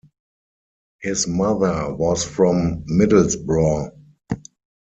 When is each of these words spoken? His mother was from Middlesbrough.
His 1.03 1.27
mother 1.27 1.93
was 1.93 2.23
from 2.23 2.83
Middlesbrough. 2.85 3.91